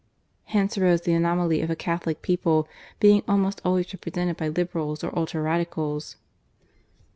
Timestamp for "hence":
0.45-0.79